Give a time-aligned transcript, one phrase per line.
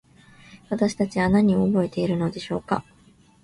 [0.71, 2.83] 私たちは何を覚えているのでしょうか。